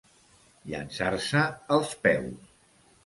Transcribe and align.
Llançar-se 0.71 1.43
als 1.77 1.93
peus. 2.07 2.51